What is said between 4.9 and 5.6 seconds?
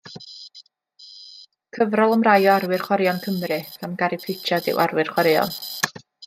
Chwaraeon.